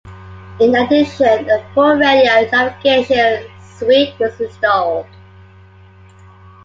[0.59, 3.45] In addition, a full radio navigation
[3.77, 5.05] suite was installed.